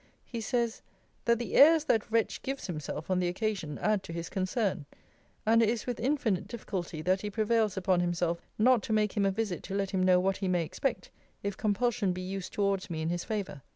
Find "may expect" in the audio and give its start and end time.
10.47-11.11